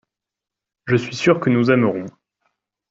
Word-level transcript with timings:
Je 0.87 0.95
suis 0.95 1.15
sûr 1.15 1.39
que 1.39 1.51
nous 1.51 1.69
aimerons. 1.69 2.07